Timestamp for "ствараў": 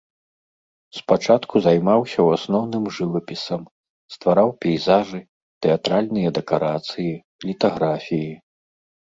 4.15-4.49